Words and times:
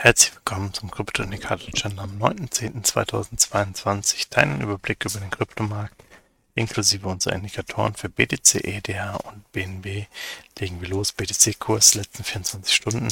Herzlich 0.00 0.32
willkommen 0.32 0.72
zum 0.72 0.92
Krypto-Indikator-Channel 0.92 1.98
am 1.98 2.22
9.10.2022. 2.22 4.30
Deinen 4.30 4.60
Überblick 4.60 5.04
über 5.04 5.18
den 5.18 5.30
Kryptomarkt 5.30 5.96
inklusive 6.54 7.08
unserer 7.08 7.34
Indikatoren 7.34 7.94
für 7.94 8.08
BTC, 8.08 8.64
EDH 8.64 9.16
und 9.16 9.50
BNB 9.50 10.06
legen 10.60 10.80
wir 10.80 10.88
los. 10.88 11.10
BTC-Kurs 11.10 11.96
letzten 11.96 12.22
24 12.22 12.72
Stunden. 12.72 13.08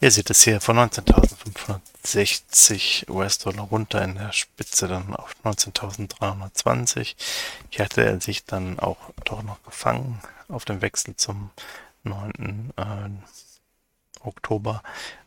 Ihr 0.00 0.10
seht 0.10 0.30
es 0.30 0.42
hier 0.42 0.62
von 0.62 0.78
19.560 0.78 3.10
US-Dollar 3.10 3.64
runter 3.64 4.02
in 4.02 4.14
der 4.14 4.32
Spitze 4.32 4.88
dann 4.88 5.14
auf 5.14 5.36
19.320. 5.44 7.16
Hier 7.68 7.84
hatte 7.84 8.02
er 8.02 8.18
sich 8.22 8.46
dann 8.46 8.78
auch 8.78 8.96
doch 9.26 9.42
noch 9.42 9.62
gefangen 9.62 10.22
auf 10.48 10.64
dem 10.64 10.80
Wechsel 10.80 11.16
zum 11.16 11.50
9. 12.04 12.72
Oktober 14.24 14.82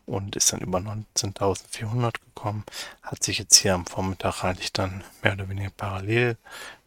und 0.06 0.36
ist 0.36 0.52
dann 0.52 0.60
über 0.60 0.78
19.400 0.78 2.14
gekommen, 2.20 2.64
hat 3.02 3.22
sich 3.22 3.38
jetzt 3.38 3.56
hier 3.56 3.74
am 3.74 3.86
Vormittag 3.86 4.44
eigentlich 4.44 4.72
dann 4.72 5.04
mehr 5.22 5.34
oder 5.34 5.48
weniger 5.48 5.70
parallel 5.70 6.36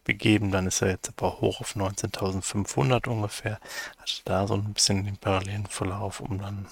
begeben, 0.04 0.50
dann 0.50 0.66
ist 0.66 0.82
er 0.82 0.90
jetzt 0.90 1.08
aber 1.08 1.40
hoch 1.40 1.60
auf 1.60 1.76
19.500 1.76 3.08
ungefähr, 3.08 3.60
hatte 3.98 4.22
da 4.24 4.46
so 4.46 4.54
ein 4.54 4.74
bisschen 4.74 5.04
den 5.04 5.16
parallelen 5.16 5.66
Verlauf, 5.66 6.20
um 6.20 6.38
dann 6.38 6.66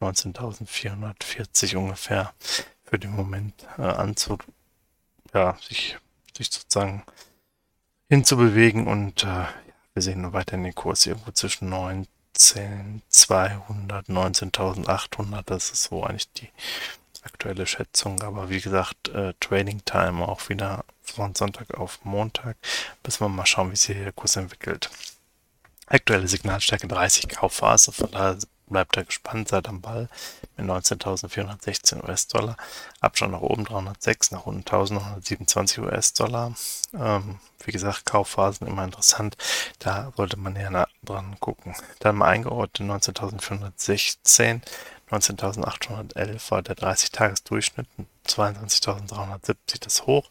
auf 0.00 0.14
19.440 0.14 1.76
ungefähr 1.76 2.32
für 2.84 2.98
den 2.98 3.12
Moment 3.12 3.54
äh, 3.78 3.82
anzu, 3.82 4.36
ja, 5.32 5.56
sich, 5.66 5.96
sich 6.36 6.50
sozusagen 6.50 7.04
hinzubewegen. 8.08 8.86
Und 8.86 9.24
äh, 9.24 9.46
wir 9.94 10.02
sehen 10.02 10.32
weiter 10.32 10.54
in 10.54 10.64
den 10.64 10.74
Kurs 10.74 11.06
irgendwo 11.06 11.30
zwischen 11.30 11.70
9 11.70 12.06
19.200, 12.36 14.08
19.800, 14.08 15.42
das 15.46 15.70
ist 15.70 15.84
so 15.84 16.04
eigentlich 16.04 16.32
die 16.32 16.48
aktuelle 17.22 17.66
Schätzung. 17.66 18.22
Aber 18.22 18.50
wie 18.50 18.60
gesagt, 18.60 19.08
äh, 19.08 19.34
Trading 19.40 19.84
Time 19.84 20.26
auch 20.26 20.48
wieder 20.48 20.84
von 21.02 21.34
Sonntag 21.34 21.74
auf 21.74 22.04
Montag. 22.04 22.56
Müssen 23.04 23.24
wir 23.24 23.28
mal 23.28 23.46
schauen, 23.46 23.70
wie 23.70 23.76
sich 23.76 23.96
der 23.96 24.12
Kurs 24.12 24.36
entwickelt. 24.36 24.90
Aktuelle 25.86 26.28
Signalstärke 26.28 26.88
30 26.88 27.28
Kaufphase, 27.28 27.92
von 27.92 28.10
daher 28.10 28.38
bleibt 28.66 28.96
er 28.96 29.04
gespannt, 29.04 29.48
seid 29.48 29.68
am 29.68 29.80
Ball 29.80 30.08
mit 30.56 30.66
19.416 30.66 32.02
US-Dollar. 32.04 32.56
Abstand 33.00 33.32
nach 33.32 33.40
oben 33.40 33.64
306, 33.64 34.30
nach 34.32 34.46
unten 34.46 34.62
1.927 34.62 35.80
US-Dollar. 35.80 36.54
Ähm, 36.94 37.38
wie 37.64 37.72
gesagt, 37.72 38.06
Kaufphasen 38.06 38.66
immer 38.66 38.84
interessant. 38.84 39.36
Da 39.78 40.12
sollte 40.16 40.36
man 40.36 40.54
näher 40.54 40.88
dran 41.02 41.36
gucken. 41.40 41.74
Dann 42.00 42.16
mal 42.16 42.28
eingeordnet 42.28 42.88
19.416, 42.88 44.60
19.811 45.12 46.50
war 46.50 46.62
der 46.62 46.74
30-Tages-Durchschnitt, 46.76 47.86
22.370 48.26 49.80
das 49.80 50.06
Hoch, 50.06 50.30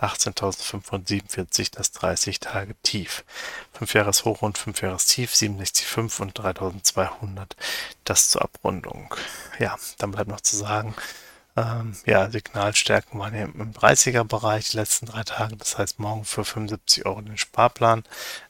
18.547 0.00 1.70
das 1.72 1.92
30-Tage-Tief. 1.94 3.24
5 3.74 3.94
Jahres 3.94 4.24
Hoch 4.24 4.40
und 4.40 4.56
5 4.56 4.80
Jahres 4.80 5.06
Tief, 5.06 5.32
67,5 5.34 6.22
und 6.22 6.40
3.200 6.40 7.50
das 8.04 8.28
zur 8.28 8.42
Abrundung. 8.42 9.14
Ja, 9.58 9.76
dann 9.98 10.10
bleibt 10.10 10.28
noch 10.28 10.40
zu 10.40 10.56
sagen, 10.56 10.94
ähm, 11.56 11.94
ja, 12.06 12.30
Signalstärken 12.30 13.20
waren 13.20 13.34
im 13.34 13.72
30er-Bereich 13.74 14.70
die 14.70 14.76
letzten 14.78 15.06
drei 15.06 15.22
Tage. 15.22 15.56
Das 15.56 15.76
heißt, 15.78 15.98
morgen 15.98 16.24
für 16.24 16.44
75 16.44 17.04
Euro 17.04 17.20
den 17.20 17.36
Sparplan. 17.36 18.04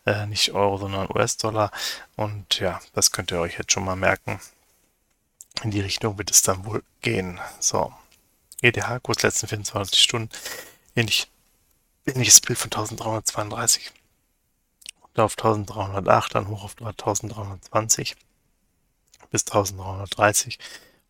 Äh, 0.06 0.27
nicht 0.27 0.53
Euro, 0.53 0.78
sondern 0.78 1.09
US-Dollar. 1.10 1.72
Und 2.16 2.60
ja, 2.60 2.81
das 2.94 3.10
könnt 3.10 3.32
ihr 3.32 3.41
euch 3.41 3.59
jetzt 3.59 3.72
schon 3.72 3.84
mal 3.84 3.97
merken. 3.97 4.41
In 5.62 5.71
die 5.71 5.81
Richtung 5.81 6.19
wird 6.19 6.31
es 6.31 6.43
dann 6.43 6.65
wohl 6.65 6.82
gehen. 7.00 7.41
So. 7.60 7.93
EDH-Kurs 8.62 9.22
letzten 9.22 9.48
24 9.48 10.00
Stunden. 10.00 10.31
Ähnlich, 10.94 11.28
ähnliches 12.06 12.41
Bild 12.41 12.59
von 12.59 12.66
1332 12.66 13.93
auf 15.21 15.37
1308, 15.37 16.34
dann 16.34 16.48
hoch 16.48 16.65
auf 16.65 16.75
1320 16.78 18.16
bis 19.31 19.47
1330 19.47 20.59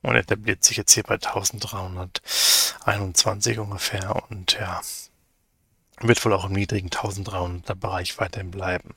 und 0.03 0.17
etabliert 0.17 0.65
sich 0.65 0.77
jetzt 0.77 0.93
hier 0.93 1.05
bei 1.05 1.15
1321 1.15 3.59
ungefähr 3.59 4.23
und 4.31 4.53
ja, 4.55 4.81
wird 6.01 6.25
wohl 6.25 6.33
auch 6.33 6.47
im 6.47 6.53
niedrigen 6.53 6.89
1300er 6.91 7.75
Bereich 7.75 8.19
weiterhin 8.19 8.51
bleiben. 8.51 8.95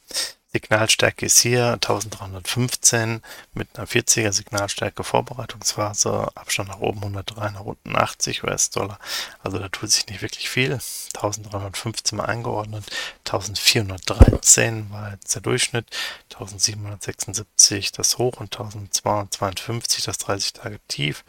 Signalstärke 0.56 1.26
ist 1.26 1.40
hier 1.40 1.74
1315 1.74 3.22
mit 3.54 3.68
einer 3.76 3.86
40er 3.86 4.32
Signalstärke 4.32 5.04
Vorbereitungsphase, 5.04 6.30
Abstand 6.34 6.70
nach 6.70 6.80
oben 6.80 7.00
103, 7.00 7.50
nach 7.50 7.66
unten 7.66 7.94
80 7.94 8.46
US-Dollar. 8.46 8.98
Also 9.44 9.60
da 9.60 9.68
tut 9.68 9.92
sich 9.92 10.08
nicht 10.08 10.22
wirklich 10.22 10.50
viel. 10.50 10.72
1315 10.72 12.18
mal 12.18 12.28
eingeordnet, 12.28 12.86
1413 13.26 14.90
war 14.92 15.12
jetzt 15.12 15.36
der 15.36 15.42
Durchschnitt, 15.42 15.88
1776 16.32 17.92
das 17.92 18.18
Hoch 18.18 18.38
und 18.40 18.56
1252 18.56 20.06
das 20.06 20.18
30 20.20 20.54
Tage 20.54 20.80
Tief. 20.88 21.26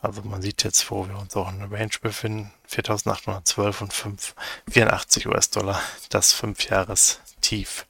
Also 0.00 0.22
man 0.22 0.42
sieht 0.42 0.62
jetzt, 0.64 0.90
wo 0.90 1.08
wir 1.08 1.18
uns 1.18 1.36
auch 1.36 1.50
in 1.50 1.58
der 1.58 1.70
Range 1.70 1.90
befinden. 2.00 2.52
4812 2.66 3.80
und 3.80 3.92
5, 3.92 4.34
84 4.70 5.26
US-Dollar, 5.26 5.80
das 6.10 6.32
5 6.32 6.68
Jahres 6.68 7.20
Tief. 7.40 7.86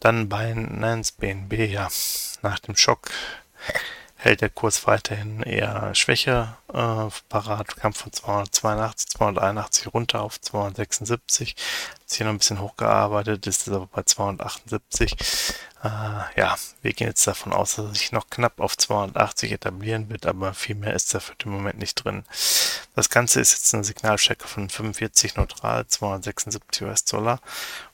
Dann 0.00 0.28
Binance 0.28 1.12
BNB, 1.18 1.70
ja, 1.70 1.88
nach 2.42 2.58
dem 2.60 2.76
Schock 2.76 3.10
hält 4.26 4.40
der 4.40 4.50
Kurs 4.50 4.86
weiterhin 4.86 5.42
eher 5.42 5.94
Schwäche 5.94 6.56
äh, 6.68 7.08
parat, 7.28 7.76
kam 7.76 7.92
von 7.92 8.12
282, 8.12 9.08
281 9.10 9.94
runter 9.94 10.22
auf 10.22 10.40
276, 10.40 11.54
hat 11.92 12.08
sich 12.10 12.16
hier 12.16 12.26
noch 12.26 12.32
ein 12.32 12.38
bisschen 12.38 12.60
hochgearbeitet, 12.60 13.46
ist 13.46 13.68
aber 13.68 13.86
bei 13.86 14.02
278. 14.02 15.16
Äh, 15.84 15.88
ja, 16.36 16.56
wir 16.82 16.92
gehen 16.92 17.06
jetzt 17.06 17.26
davon 17.26 17.52
aus, 17.52 17.76
dass 17.76 17.86
er 17.86 17.94
sich 17.94 18.10
noch 18.10 18.28
knapp 18.28 18.60
auf 18.60 18.76
280 18.76 19.52
etablieren 19.52 20.10
wird, 20.10 20.26
aber 20.26 20.54
viel 20.54 20.74
mehr 20.74 20.94
ist 20.94 21.14
da 21.14 21.20
für 21.20 21.36
den 21.36 21.52
Moment 21.52 21.78
nicht 21.78 21.94
drin. 21.94 22.24
Das 22.96 23.10
Ganze 23.10 23.40
ist 23.40 23.52
jetzt 23.52 23.72
eine 23.74 23.84
Signalstärke 23.84 24.48
von 24.48 24.68
45 24.68 25.36
neutral, 25.36 25.86
276 25.86 26.82
US-Dollar 26.82 27.40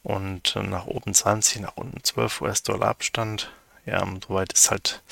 und 0.02 0.56
nach 0.56 0.86
oben 0.86 1.12
20, 1.12 1.60
nach 1.60 1.76
unten 1.76 2.02
12 2.02 2.40
US-Dollar 2.40 2.88
Abstand. 2.88 3.52
Ja, 3.84 4.06
soweit 4.26 4.52
ist 4.52 4.70
halt 4.70 5.02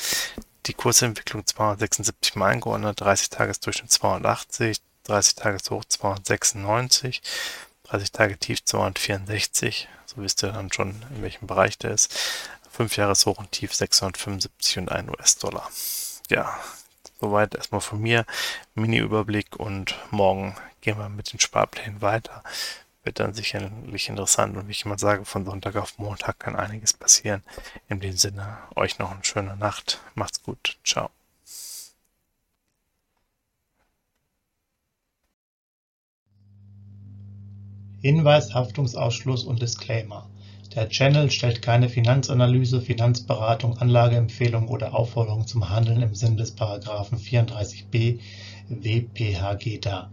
die 0.71 0.75
Kursentwicklung 0.75 1.45
276 1.45 2.37
mal 2.37 2.51
eingeordnet, 2.53 3.01
30 3.01 3.31
Tagesdurchschnitt 3.31 3.91
280, 3.91 4.81
30 5.03 5.35
Tageshoch 5.35 5.85
296, 5.85 7.23
30 7.85 8.13
Tage 8.13 8.39
Tief 8.39 8.65
264, 8.65 9.89
so 10.07 10.23
wisst 10.23 10.45
ihr 10.45 10.53
dann 10.53 10.73
schon, 10.73 11.05
in 11.11 11.23
welchem 11.23 11.49
Bereich 11.49 11.77
der 11.77 11.91
ist. 11.91 12.17
5 12.71 12.97
Jahreshoch 12.97 13.39
und 13.39 13.51
Tief 13.51 13.75
675 13.75 14.79
und 14.79 14.93
1 14.93 15.11
US-Dollar. 15.11 15.69
Ja, 16.29 16.57
soweit 17.21 17.57
erstmal 17.57 17.81
von 17.81 18.01
mir. 18.01 18.25
Mini-Überblick 18.77 19.57
und 19.57 19.97
morgen 20.13 20.57
gehen 20.83 20.99
wir 20.99 21.09
mit 21.09 21.33
den 21.33 21.41
Sparplänen 21.41 22.01
weiter 22.01 22.45
wird 23.11 23.19
dann 23.19 23.35
sicherlich 23.35 24.09
interessant. 24.09 24.57
Und 24.57 24.69
wie 24.69 24.71
ich 24.71 24.85
immer 24.85 24.97
sage, 24.97 25.25
von 25.25 25.45
Sonntag 25.45 25.75
auf 25.75 25.99
Montag 25.99 26.39
kann 26.39 26.55
einiges 26.55 26.93
passieren. 26.93 27.43
In 27.89 27.99
dem 27.99 28.17
Sinne, 28.17 28.59
euch 28.77 29.01
noch 29.01 29.11
eine 29.11 29.25
schöne 29.25 29.57
Nacht. 29.57 29.99
Macht's 30.15 30.41
gut. 30.45 30.79
Ciao. 30.85 31.11
Hinweis, 38.01 38.55
Haftungsausschluss 38.55 39.43
und 39.43 39.61
Disclaimer. 39.61 40.31
Der 40.77 40.89
Channel 40.89 41.33
stellt 41.33 41.63
keine 41.63 41.89
Finanzanalyse, 41.89 42.81
Finanzberatung, 42.81 43.77
Anlageempfehlung 43.77 44.69
oder 44.69 44.95
Aufforderung 44.95 45.49
zum 45.49 45.69
Handeln 45.69 46.01
im 46.01 46.15
Sinn 46.15 46.37
des 46.37 46.53
Paragraphen 46.53 47.19
34b 47.19 48.21
WPHG 48.69 49.81
dar. 49.81 50.13